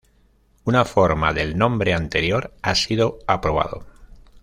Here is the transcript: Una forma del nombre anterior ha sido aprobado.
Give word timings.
Una 0.63 0.83
forma 0.83 1.31
del 1.31 1.55
nombre 1.55 1.93
anterior 1.93 2.55
ha 2.63 2.73
sido 2.73 3.19
aprobado. 3.27 3.85